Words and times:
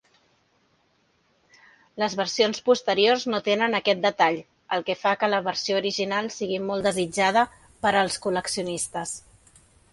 Les 2.03 2.15
versions 2.21 2.61
posteriors 2.69 3.25
no 3.33 3.41
tenen 3.49 3.79
aquest 3.81 4.01
detall, 4.07 4.39
el 4.79 4.87
que 4.89 4.97
fa 5.03 5.13
que 5.23 5.31
la 5.35 5.43
versió 5.51 5.79
original 5.85 6.33
sigui 6.39 6.61
molt 6.71 6.91
desitjada 6.91 7.47
per 7.87 7.97
als 8.05 8.21
col·leccionistes. 8.27 9.17